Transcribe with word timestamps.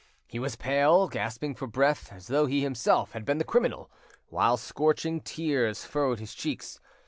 He 0.25 0.39
was 0.39 0.55
pale, 0.55 1.07
gasping 1.07 1.53
for 1.53 1.67
breath, 1.67 2.11
as 2.11 2.25
though 2.25 2.47
he 2.47 2.63
himself 2.63 3.11
had 3.11 3.23
been 3.23 3.37
the 3.37 3.43
criminal, 3.43 3.91
while 4.29 4.57
scorching 4.57 5.21
tears 5.21 5.85
furrowed 5.85 6.19
his 6.19 6.33
cheeks. 6.33 6.79